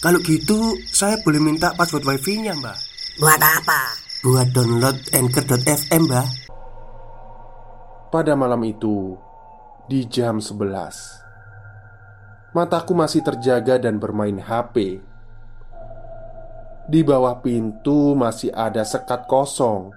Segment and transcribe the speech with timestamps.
[0.00, 2.78] Kalau gitu, saya boleh minta password wifi-nya, Mbak.
[3.20, 3.80] Buat apa?
[4.24, 6.28] Buat download Anchor.fm, Mbak.
[8.08, 9.20] Pada malam itu,
[9.84, 15.04] di jam 11 Mataku masih terjaga dan bermain HP
[16.88, 19.92] Di bawah pintu masih ada sekat kosong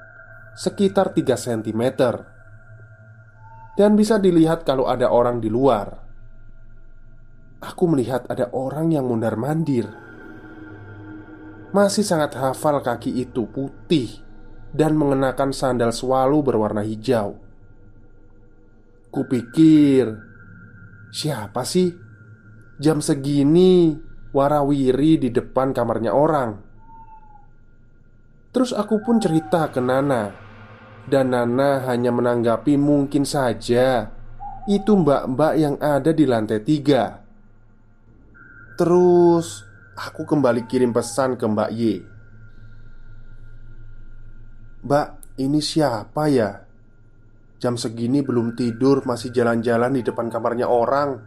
[0.51, 1.81] Sekitar 3 cm
[3.79, 6.02] Dan bisa dilihat kalau ada orang di luar
[7.63, 9.88] Aku melihat ada orang yang mundar-mandir
[11.71, 14.20] Masih sangat hafal kaki itu putih
[14.76, 17.40] Dan mengenakan sandal swalu berwarna hijau.
[19.07, 20.12] Kupikir
[21.15, 21.87] Siapa sih?
[22.84, 23.96] Jam segini
[24.34, 26.57] Warawiri di depan kamarnya orang.
[28.49, 30.35] Terus aku pun cerita ke Nana
[31.07, 34.12] Dan Nana hanya menanggapi mungkin saja.
[34.68, 37.23] Itu mbak-mbak yang ada di lantai tiga
[38.74, 39.62] Terus
[39.93, 41.84] aku kembali kirim pesan ke Mbak Y.
[44.84, 45.07] Mbak,
[45.38, 46.65] ini siapa ya?
[47.62, 51.21] Jam segini belum tidur Masih jalan-jalan di depan kamarnya orang.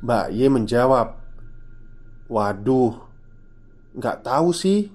[0.00, 1.08] Mbak Y menjawab
[2.30, 2.94] Waduh
[3.94, 4.90] Nggak tahu sih.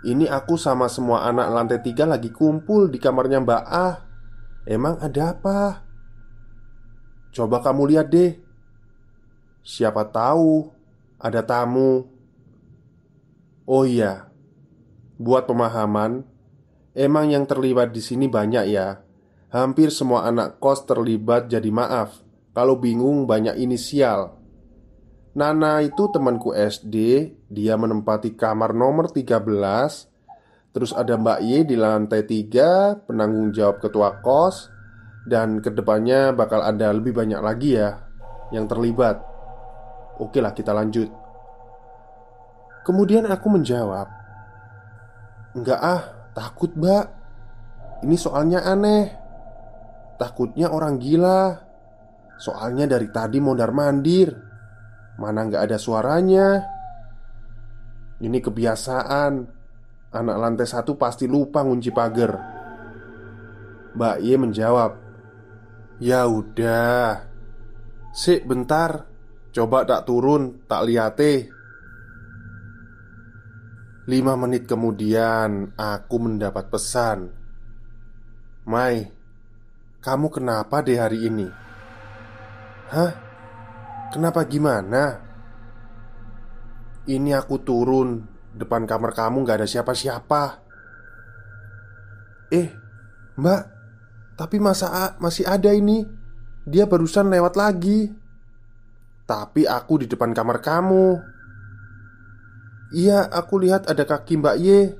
[0.00, 3.88] Ini aku sama semua anak lantai tiga lagi kumpul di kamarnya Mbak A.
[4.64, 5.84] Emang ada apa?
[7.32, 8.49] Coba kamu lihat deh
[9.60, 10.72] Siapa tahu
[11.20, 12.08] Ada tamu.
[13.68, 14.32] Oh iya
[15.20, 16.24] Buat pemahaman
[16.96, 18.98] Emang yang terlibat di sini banyak ya.
[19.54, 22.24] Hampir semua anak kos terlibat jadi maaf
[22.56, 24.40] Kalau bingung banyak inisial.
[25.36, 26.96] Nana itu temanku SD
[27.46, 29.44] Dia menempati kamar nomor 13
[30.70, 34.72] Terus ada Mbak Y di lantai 3 Penanggung jawab ketua kos.
[35.28, 38.02] Dan ke depannya bakal ada lebih banyak lagi ya
[38.50, 39.29] Yang terlibat
[40.18, 41.06] Oke lah kita lanjut.
[42.82, 44.08] Kemudian aku menjawab
[45.54, 47.06] Enggak ah Takut mbak.
[48.06, 49.06] Ini soalnya aneh.
[50.16, 51.58] Takutnya orang gila.
[52.38, 54.30] Soalnya dari tadi mondar mandir.
[55.18, 56.64] Mana nggak ada suaranya.
[58.22, 59.32] Ini kebiasaan.
[60.10, 62.32] Anak lantai satu pasti lupa ngunci pagar.
[63.94, 64.92] Mbak Y menjawab
[66.00, 67.26] Ya udah.
[68.16, 69.09] Sik bentar
[69.50, 71.50] Coba tak turun, tak liate
[74.06, 77.34] Lima menit kemudian aku mendapat pesan
[78.70, 79.10] Mai
[79.98, 81.50] Kamu kenapa deh hari ini?
[82.94, 83.12] Hah?
[84.14, 85.18] Kenapa gimana?
[87.10, 88.22] Ini aku turun
[88.54, 90.62] Depan kamar kamu gak ada siapa-siapa
[92.54, 92.70] Eh,
[93.34, 93.62] mbak
[94.38, 96.06] Tapi masa masih ada ini
[96.70, 98.19] Dia barusan lewat lagi
[99.30, 101.22] Tapi aku di depan kamar kamu.
[102.90, 104.90] Iya, aku lihat ada kaki Mbak Y.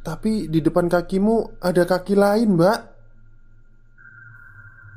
[0.00, 2.80] Tapi di depan kakimu ada kaki lain, Mbak.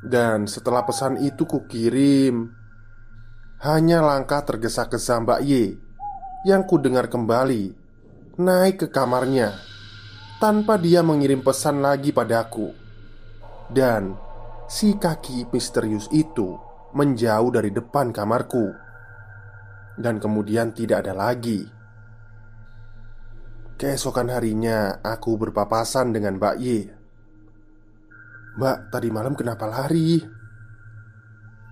[0.07, 2.49] Dan setelah pesan itu kukirim
[3.61, 5.77] Hanya langkah tergesa-gesa Mbak Y
[6.41, 7.69] Yang ku dengar kembali
[8.41, 9.53] Naik ke kamarnya
[10.41, 12.73] Tanpa dia mengirim pesan lagi padaku.
[13.69, 14.17] Dan
[14.65, 18.67] si kaki misterius itu Menjauh dari depan kamarku.
[19.95, 21.81] Dan kemudian tidak ada lagi.
[23.81, 26.85] Keesokan harinya aku berpapasan dengan Mbak Y
[28.61, 30.21] Mbak, tadi malam kenapa lari?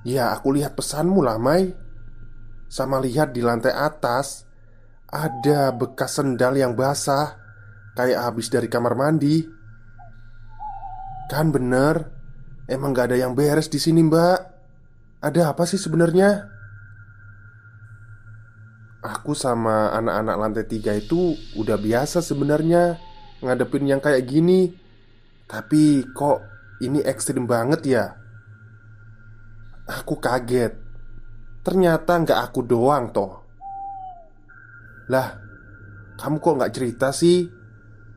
[0.09, 1.69] Ya, aku lihat pesanmu lah, Mai
[2.65, 4.41] Sama lihat di lantai atas
[5.05, 7.37] Ada bekas sendal yang basah
[7.93, 9.45] Kayak habis dari kamar mandi.
[11.29, 12.09] Kan bener
[12.65, 14.58] Emang gak ada yang beres di sini, Mbak
[15.19, 16.47] Ada apa sih sebenarnya?
[18.99, 22.99] Aku sama anak-anak lantai tiga itu udah biasa sebenarnya
[23.39, 24.75] ngadepin yang kayak gini
[25.47, 26.43] Tapi kok
[26.83, 28.05] ini ekstrim banget ya
[29.87, 30.75] Aku kaget
[31.63, 33.39] Ternyata nggak aku doang toh
[35.07, 35.39] Lah,
[36.19, 37.47] kamu kok nggak cerita sih?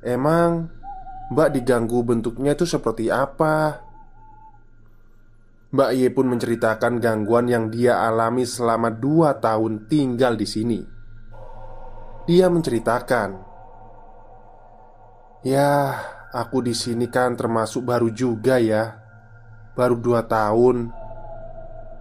[0.03, 0.67] Emang
[1.31, 3.87] mbak diganggu bentuknya itu seperti apa?
[5.73, 10.81] Mbak Ye pun menceritakan gangguan yang dia alami selama dua tahun tinggal di sini.
[12.29, 13.41] Dia menceritakan,
[15.49, 15.97] "Ya,
[16.29, 19.01] aku di sini kan termasuk baru juga ya,
[19.73, 20.93] baru dua tahun.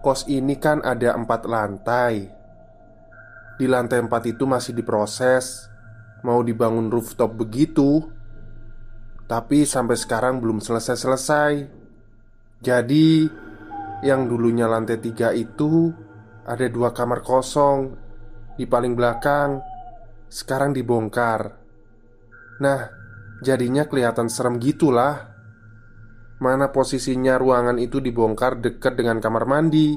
[0.04, 2.28] Kos ini kan ada empat lantai.
[3.56, 5.64] Di lantai empat itu masih diproses,
[6.20, 8.04] mau dibangun rooftop begitu,
[9.24, 11.80] tapi sampai sekarang belum selesai-selesai."
[12.62, 13.26] Jadi,
[14.02, 15.94] yang dulunya lantai tiga itu
[16.42, 17.94] ada dua kamar kosong
[18.58, 19.62] di paling belakang,
[20.28, 21.56] sekarang dibongkar.
[22.60, 22.80] Nah,
[23.40, 25.32] jadinya kelihatan serem gitulah.
[26.42, 29.94] Mana posisinya ruangan itu dibongkar dekat dengan kamar mandi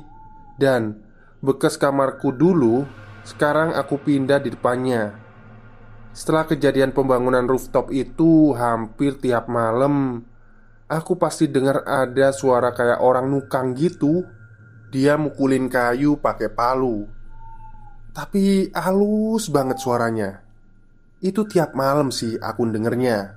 [0.62, 0.94] Dan
[1.42, 2.86] bekas kamarku dulu
[3.25, 5.10] Sekarang aku pindah di depannya
[6.13, 10.22] Setelah kejadian pembangunan rooftop itu Hampir tiap malam
[10.96, 14.24] Aku pasti dengar ada suara kayak orang nukang gitu.
[14.96, 17.04] Dia mukulin kayu pakai palu.
[18.16, 20.40] Tapi halus banget suaranya.
[21.20, 23.36] Itu tiap malam sih aku dengernya.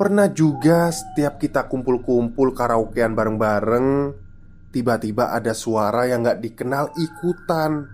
[0.00, 4.16] Pernah juga setiap kita kumpul-kumpul karaokean bareng-bareng
[4.76, 7.88] Tiba-tiba ada suara yang gak dikenal ikutan.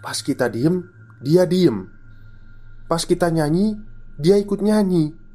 [0.00, 0.88] Pas kita diem,
[1.20, 1.84] dia diem.
[2.88, 3.76] Pas kita nyanyi,
[4.16, 5.25] dia ikut nyanyi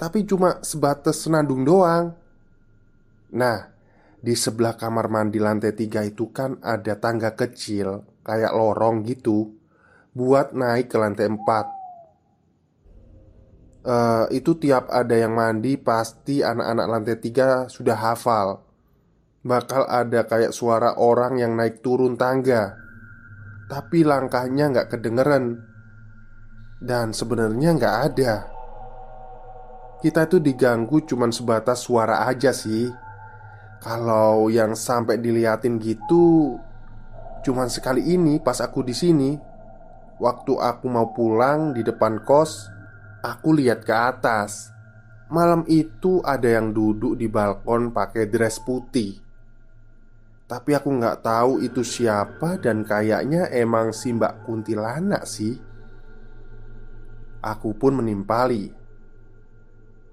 [0.00, 2.16] tapi cuma sebatas senandung doang.
[3.36, 3.68] Nah,
[4.24, 9.56] di sebelah kamar mandi lantai tiga itu kan ada tangga kecil Kayak lorong gitu
[10.12, 11.66] Buat naik ke lantai empat.
[13.80, 18.60] Uh, Itu tiap ada yang mandi Pasti anak-anak lantai tiga sudah hafal.
[19.40, 22.76] Bakal ada kayak suara orang yang naik turun tangga.
[23.68, 25.64] Tapi langkahnya nggak kedengeran.
[26.82, 28.59] Dan sebenarnya nggak ada
[30.00, 32.88] kita itu diganggu cuman sebatas suara aja sih.
[33.80, 36.60] Kalau yang sampai diliatin gitu
[37.40, 39.30] Cuman sekali ini pas aku di sini.
[40.20, 42.68] Waktu aku mau pulang di depan kos
[43.20, 44.72] Aku lihat ke atas.
[45.28, 49.20] Malam itu ada yang duduk di balkon pakai dress putih.
[50.48, 55.52] Tapi aku nggak tahu itu siapa dan kayaknya emang si mbak kuntilanak sih.
[57.44, 58.72] Aku pun menimpali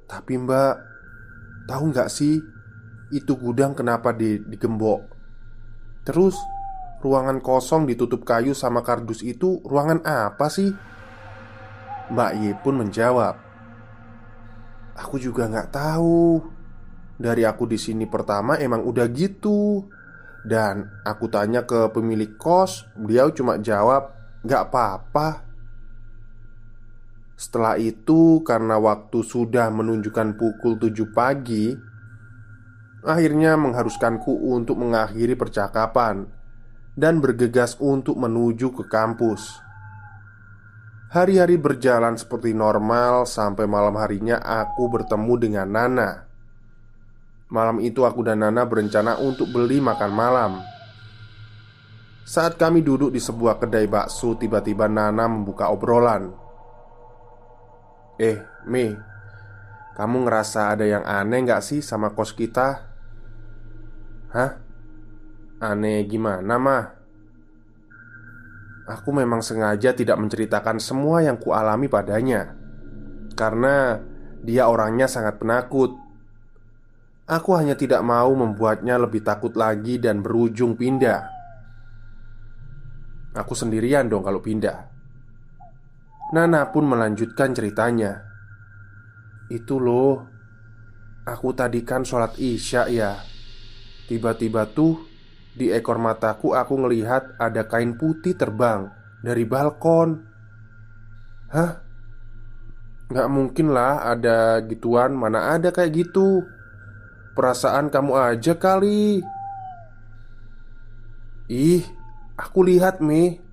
[0.07, 0.88] tapi mbak
[1.68, 2.39] Tahu nggak sih
[3.12, 5.04] Itu gudang kenapa di, digembok?
[6.07, 6.39] Terus
[6.98, 10.71] Ruangan kosong ditutup kayu sama kardus itu Ruangan apa sih?
[12.07, 13.36] Mbak Ye pun menjawab
[14.98, 16.42] Aku juga nggak tahu.
[17.21, 19.86] Dari aku di sini pertama emang udah gitu.
[20.42, 24.15] Dan aku tanya ke pemilik kos Beliau cuma jawab
[24.48, 25.46] Gak apa-apa
[27.38, 31.69] setelah itu, karena waktu sudah menunjukkan pukul 7 pagi,
[33.06, 36.25] akhirnya mengharuskanku untuk mengakhiri percakapan
[36.98, 39.62] dan bergegas untuk menuju ke kampus.
[41.13, 46.10] Hari-hari berjalan seperti normal sampai malam harinya aku bertemu dengan Nana.
[47.54, 50.51] Malam itu aku dan Nana berencana untuk beli makan malam.
[52.25, 56.46] Saat kami duduk di sebuah kedai bakso, tiba-tiba Nana membuka obrolan.
[58.18, 58.98] Eh, Mi
[59.94, 62.81] Kamu ngerasa ada yang aneh gak sih sama kos kita?
[64.34, 64.52] Hah?
[65.62, 66.86] Aneh gimana, mah?
[68.90, 72.57] Aku memang sengaja tidak menceritakan semua yang kualami padanya
[73.38, 74.02] Karena
[74.42, 75.94] dia orangnya sangat penakut
[77.30, 81.21] Aku hanya tidak mau membuatnya lebih takut lagi dan berujung pindah
[83.38, 84.96] Aku sendirian dong kalau pindah
[86.28, 88.28] Nana pun melanjutkan ceritanya.
[89.48, 90.28] Itu loh
[91.24, 93.16] Aku tadi kan sholat isya ya.
[94.12, 95.07] Tiba-tiba tuh
[95.56, 98.92] Di ekor mataku aku ngelihat ada kain putih terbang
[99.24, 100.10] Dari balkon.
[101.48, 101.72] Hah?
[103.07, 106.44] Gak mungkin lah ada gituan Mana ada kayak gitu.
[107.40, 109.24] Perasaan kamu aja kali.
[111.48, 111.86] Ih,
[112.36, 113.46] aku lihat Mi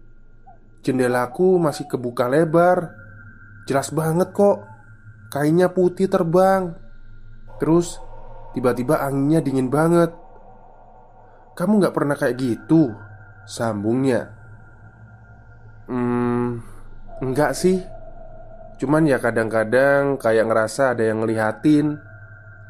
[0.84, 2.92] Jendelaku masih kebuka lebar.
[3.64, 4.60] Jelas banget kok.
[5.32, 6.76] Kainnya putih terbang.
[7.56, 7.98] Terus
[8.54, 10.14] Tiba-tiba anginnya dingin banget.
[11.58, 12.94] Kamu gak pernah kayak gitu
[13.44, 14.30] Sambungnya.
[15.90, 16.62] Hmm
[17.18, 17.82] Enggak sih.
[18.78, 21.98] Cuman ya kadang-kadang kayak ngerasa ada yang ngelihatin.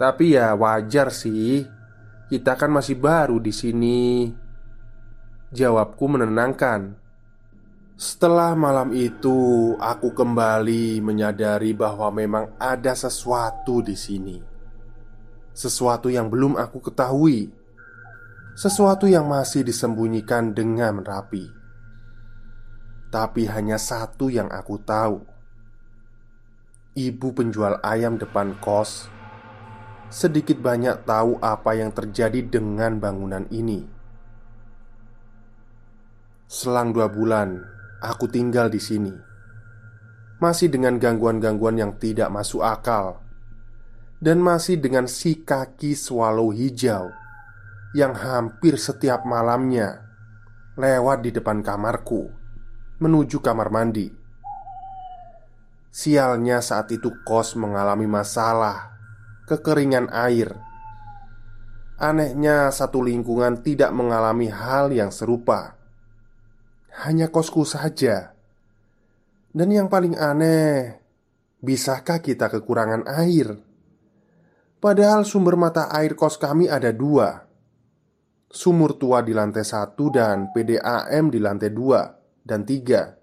[0.01, 1.69] Tapi ya wajar sih.
[2.33, 4.33] Kita kan masih baru di sini.
[5.55, 6.97] Jawabku menenangkan
[7.95, 14.39] setelah malam itu, aku kembali menyadari bahwa memang ada sesuatu di sini.
[15.55, 17.63] Sesuatu yang belum aku ketahui.
[18.55, 21.51] sesuatu yang masih disembunyikan dengan rapi.
[23.11, 25.27] Tapi hanya satu yang aku tahu.
[26.95, 29.11] Ibu penjual ayam depan kos
[30.15, 33.83] sedikit banyak tahu apa yang terjadi dengan bangunan ini.
[36.47, 37.74] Selang dua bulan,
[38.05, 39.15] aku tinggal di sini,
[40.39, 43.25] masih dengan gangguan-gangguan yang tidak masuk akal,
[44.21, 47.09] dan masih dengan si kaki swallow hijau
[47.97, 50.05] yang hampir setiap malamnya
[50.75, 52.45] lewat di depan kamarku
[52.99, 54.11] menuju kamar mandi.
[55.95, 58.99] Sialnya, saat itu kos mengalami masalah
[59.47, 60.51] kekeringan air.
[61.95, 65.74] Anehnya, satu lingkungan tidak mengalami hal yang serupa.
[67.03, 68.39] Hanya kosku saja.
[69.51, 70.99] Dan yang paling aneh,
[71.59, 73.59] bisakah kita kekurangan air?
[74.79, 77.41] Padahal sumber mata air kos kami ada dua
[78.53, 82.05] Sumur tua di lantai satu dan PDAM di lantai dua
[82.45, 83.17] dan tiga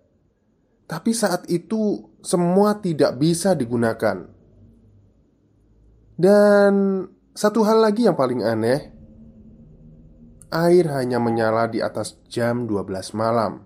[0.90, 4.42] Tapi saat itu semua tidak bisa digunakan
[6.22, 6.74] dan
[7.34, 8.94] satu hal lagi yang paling aneh
[10.52, 13.64] Air hanya menyala di atas jam 12 malam.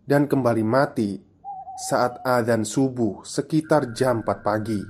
[0.00, 1.20] Dan kembali mati
[1.76, 4.80] saat adzan subuh sekitar jam 4 pagi.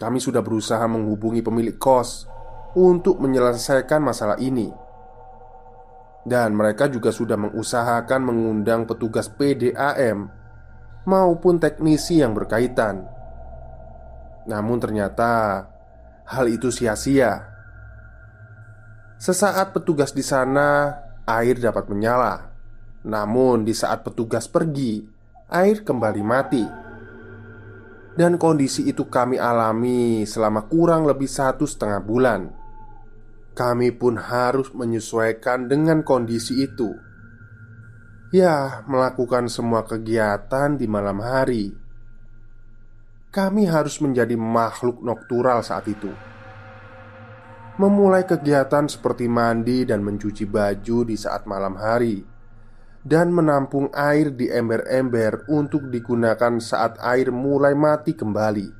[0.00, 2.24] Kami sudah berusaha menghubungi pemilik kos
[2.80, 4.72] Untuk menyelesaikan masalah ini.
[6.24, 10.32] Dan mereka juga sudah mengusahakan mengundang petugas PDAM
[11.04, 13.04] Maupun teknisi yang berkaitan.
[14.48, 15.64] Namun ternyata
[16.24, 17.55] hal itu sia-sia.
[19.16, 20.92] Sesaat petugas di sana,
[21.24, 22.52] air dapat menyala.
[23.06, 25.02] Namun di saat petugas pergi,
[25.48, 26.64] air kembali mati.
[28.16, 32.40] Dan kondisi itu kami alami selama kurang lebih satu setengah bulan.
[33.56, 36.92] Kami pun harus menyesuaikan dengan kondisi itu.
[38.32, 41.86] Ya, melakukan semua kegiatan di malam hari
[43.36, 46.08] kami harus menjadi makhluk noktural saat itu.
[47.76, 52.24] Memulai kegiatan seperti mandi dan mencuci baju di saat malam hari,
[53.04, 58.72] dan menampung air di ember-ember untuk digunakan saat air mulai mati kembali.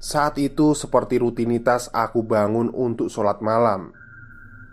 [0.00, 3.92] Saat itu, seperti rutinitas, aku bangun untuk sholat malam,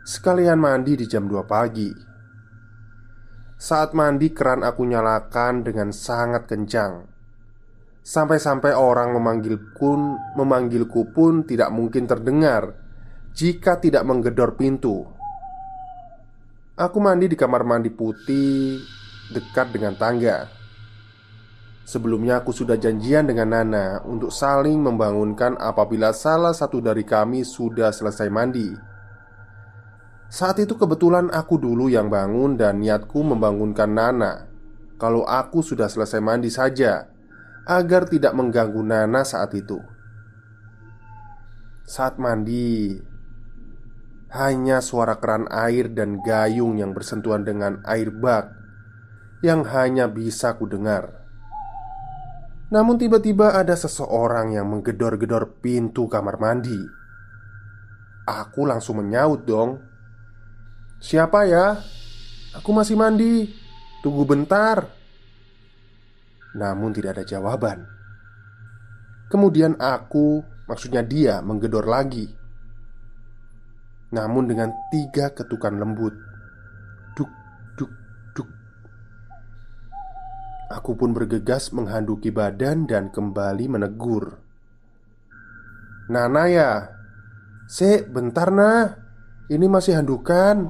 [0.07, 1.91] sekalian mandi di jam 2 pagi.
[3.59, 7.10] Saat mandi, keran aku nyalakan dengan sangat kencang
[8.01, 12.73] Sampai-sampai orang memanggilku, memanggilku pun tidak mungkin terdengar
[13.37, 15.05] jika tidak menggedor pintu.
[16.73, 18.81] Aku mandi di kamar mandi putih
[19.29, 20.49] dekat dengan tangga.
[21.85, 27.93] Sebelumnya aku sudah janjian dengan Nana untuk saling membangunkan apabila salah satu dari kami sudah
[27.93, 28.69] selesai mandi.
[30.31, 34.47] Saat itu kebetulan aku dulu yang bangun dan niatku membangunkan Nana
[34.97, 37.11] kalau aku sudah selesai mandi saja
[37.65, 39.77] agar tidak mengganggu Nana saat itu.
[41.85, 42.97] Saat mandi,
[44.31, 48.47] hanya suara keran air dan gayung yang bersentuhan dengan air bak
[49.43, 51.21] yang hanya bisa ku dengar.
[52.71, 56.79] Namun tiba-tiba ada seseorang yang menggedor-gedor pintu kamar mandi.
[58.23, 59.83] Aku langsung menyaut dong.
[61.03, 61.83] Siapa ya?
[62.55, 63.51] Aku masih mandi.
[63.99, 65.00] Tunggu bentar.
[66.51, 67.87] Namun tidak ada jawaban.
[69.31, 72.27] Kemudian aku, maksudnya dia, menggedor lagi.
[74.11, 76.11] Namun dengan tiga ketukan lembut.
[77.15, 77.31] Duk,
[77.79, 77.91] duk,
[78.35, 78.49] duk.
[80.75, 84.35] Aku pun bergegas menghanduki badan dan kembali menegur.
[86.11, 86.71] Nana ya?
[87.71, 88.99] Se, bentar nah
[89.47, 90.67] Ini masih handukan.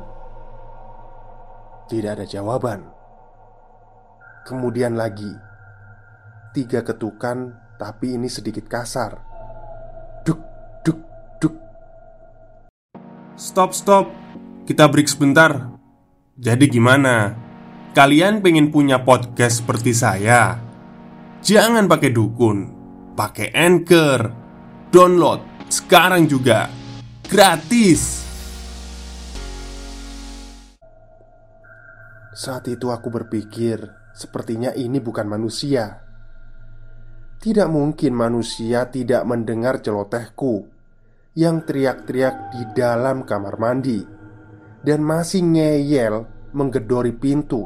[1.89, 2.85] Tidak ada jawaban.
[4.45, 5.50] Kemudian lagi
[6.51, 9.15] Tiga ketukan, tapi ini sedikit kasar.
[10.27, 10.35] Duk,
[10.83, 10.99] duk,
[11.39, 11.55] duk.
[13.39, 14.11] Stop, stop.
[14.67, 15.71] Kita break sebentar.
[16.35, 17.31] Jadi gimana?
[17.95, 20.59] Kalian pengen punya podcast seperti saya?
[21.39, 22.67] Jangan pakai dukun,
[23.15, 24.19] pakai anchor.
[24.91, 26.67] Download sekarang juga.
[27.31, 28.27] Gratis.
[32.35, 33.79] Saat itu aku berpikir,
[34.11, 36.10] sepertinya ini bukan manusia.
[37.41, 40.61] Tidak mungkin manusia tidak mendengar celotehku
[41.33, 43.97] yang teriak-teriak di dalam kamar mandi
[44.85, 47.65] dan masih ngeyel menggedori pintu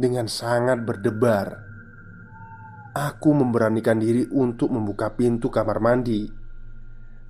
[0.00, 1.68] dengan sangat berdebar.
[2.90, 6.26] Aku memberanikan diri untuk membuka pintu kamar mandi,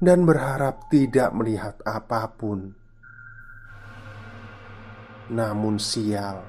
[0.01, 2.73] dan berharap tidak melihat apa pun.
[5.29, 6.41] Namun sial,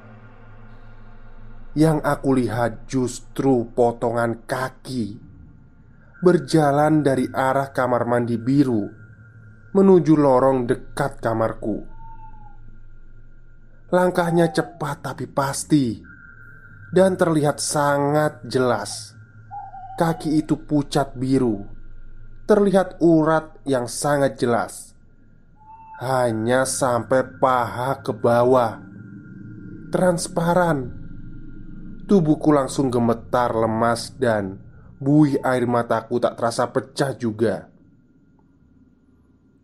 [1.78, 5.16] yang aku lihat justru potongan kaki
[6.22, 8.86] berjalan dari arah kamar mandi biru
[9.72, 11.88] menuju lorong dekat kamarku.
[13.92, 16.00] Langkahnya cepat tapi pasti
[16.92, 19.16] dan terlihat sangat jelas.
[20.00, 21.68] Kaki itu pucat biru,
[22.48, 24.92] terlihat urat yang sangat jelas
[26.02, 28.82] hanya sampai paha ke bawah,
[29.94, 31.01] transparan.
[32.12, 34.60] Tubuhku langsung gemetar lemas dan
[35.00, 37.72] buih air mataku tak terasa pecah juga.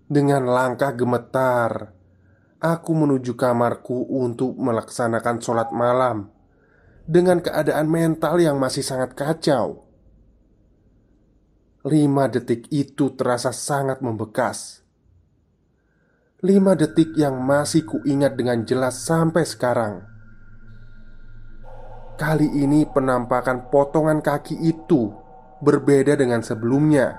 [0.07, 1.91] Dengan langkah gemetar,
[2.63, 6.31] aku menuju kamarku untuk melaksanakan sholat malam
[7.03, 9.83] dengan keadaan mental yang masih sangat kacau.
[11.83, 14.87] Lima detik itu terasa sangat membekas
[16.39, 20.16] Lima detik yang masih kuingat dengan jelas sampai sekarang
[22.17, 25.13] Kali ini penampakan potongan kaki itu
[25.61, 27.13] berbeda dengan sebelumnya.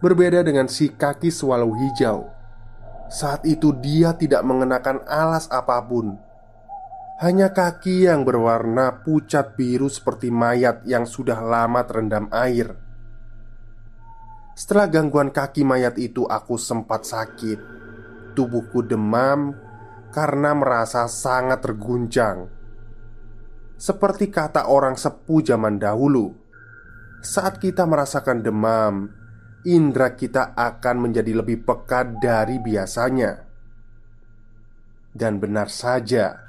[0.00, 2.24] Berbeda dengan si kaki swallow hijau.
[3.12, 6.16] Saat itu dia tidak mengenakan alas apa pun.
[7.20, 12.72] Hanya kaki yang berwarna pucat biru seperti mayat yang sudah lama terendam air.
[14.56, 17.60] Setelah gangguan kaki mayat itu aku sempat sakit.
[18.32, 19.52] Tubuhku demam
[20.16, 22.55] karena merasa sangat terguncang.
[23.76, 26.32] Seperti kata orang sepuh zaman dahulu,
[27.20, 29.12] saat kita merasakan demam,
[29.68, 33.44] indera kita akan menjadi lebih peka dari biasanya.
[35.12, 36.40] Dan benar saja,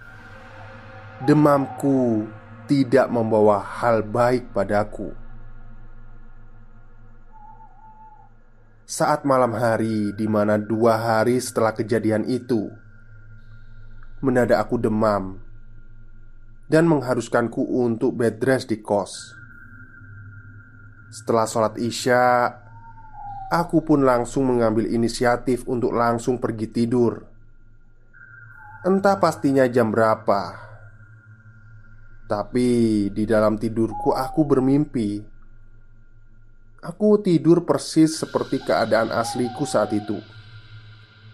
[1.24, 2.28] demamku
[2.68, 5.28] tidak membawa hal baik padaku.
[8.88, 12.72] saat malam hari, di mana dua hari setelah kejadian itu,
[14.24, 15.44] mendadak aku demam
[16.68, 19.36] dan mengharuskanku untuk bed rest di kos.
[21.08, 22.52] Setelah sholat Isya,
[23.52, 27.24] aku pun langsung mengambil inisiatif untuk langsung pergi tidur.
[28.84, 30.68] Entah pastinya jam berapa,
[32.28, 35.24] tapi di dalam tidurku aku bermimpi
[36.84, 40.20] Aku tidur persis seperti keadaan asliku saat itu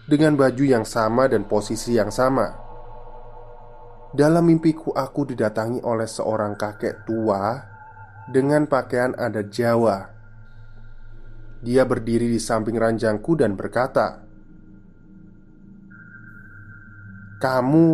[0.06, 2.63] Dengan baju yang sama dan posisi yang sama
[4.14, 7.58] Dalam mimpiku aku didatangi oleh seorang kakek tua
[8.30, 10.06] Dengan pakaian adat Jawa.
[11.58, 14.22] Dia berdiri di samping ranjangku dan berkata
[17.42, 17.88] Kamu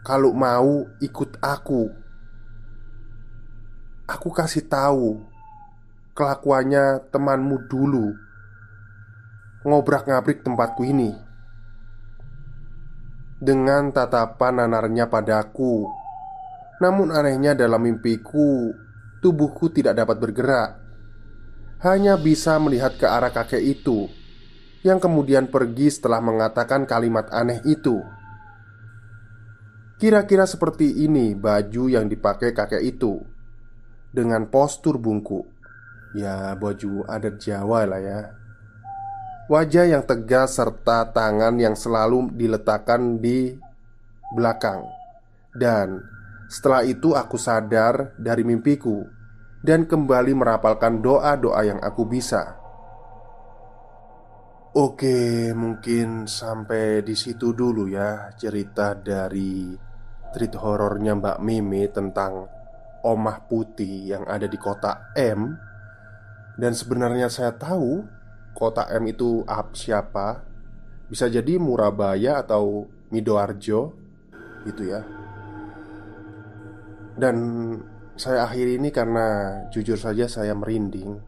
[0.00, 1.92] kalau mau ikut aku.
[4.08, 5.20] Aku kasih tahu
[6.16, 8.16] kelakuannya temanmu dulu.
[9.68, 11.25] Ngobrak-ngabrik tempatku ini
[13.46, 15.86] dengan tatapan nanarnya padaku.
[16.82, 18.74] Namun anehnya dalam mimpiku,
[19.22, 20.70] tubuhku tidak dapat bergerak.
[21.86, 24.10] Hanya bisa melihat ke arah kakek itu
[24.82, 28.02] yang kemudian pergi setelah mengatakan kalimat aneh itu.
[29.96, 33.22] Kira-kira seperti ini baju yang dipakai kakek itu
[34.10, 35.46] dengan postur bungkuk.
[36.16, 38.18] Ya baju adat Jawa lah ya
[39.46, 43.54] Wajah yang tegas serta tangan yang selalu diletakkan di
[44.34, 44.82] belakang.
[45.54, 46.02] Dan
[46.50, 49.02] setelah itu aku sadar dari mimpiku
[49.66, 52.58] Dan kembali merapalkan doa-doa yang aku bisa.
[54.76, 59.74] Oke, mungkin sampai di situ dulu ya cerita dari
[60.30, 62.46] treat horornya Mbak Mimi tentang
[63.02, 65.54] Omah Putih yang ada di kota M.
[66.54, 68.15] Dan sebenarnya saya tahu
[68.56, 70.40] kota M itu apa siapa?
[71.12, 73.92] Bisa jadi Murabaya atau Midoarjo
[74.64, 75.04] Gitu ya.
[77.14, 77.36] Dan
[78.16, 81.20] saya akhiri ini karena jujur saja saya merinding.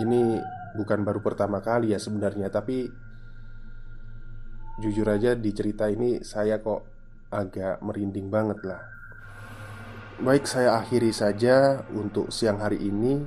[0.00, 0.40] Ini
[0.78, 2.88] bukan baru pertama kali ya sebenarnya Tapi
[4.80, 6.80] Jujur aja di cerita ini saya kok
[7.28, 8.80] agak merinding banget lah.
[10.24, 13.20] Baik, saya akhiri saja untuk siang hari ini.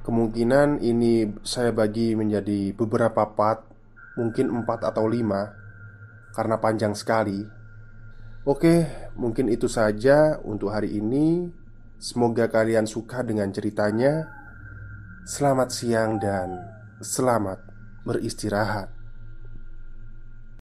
[0.00, 3.68] Kemungkinan ini saya bagi menjadi beberapa part,
[4.16, 5.52] mungkin empat atau lima,
[6.32, 7.44] karena panjang sekali.
[8.48, 8.88] Oke,
[9.20, 11.52] mungkin itu saja untuk hari ini.
[12.00, 14.24] Semoga kalian suka dengan ceritanya.
[15.28, 16.56] Selamat siang dan
[17.04, 17.60] selamat
[18.08, 18.99] beristirahat.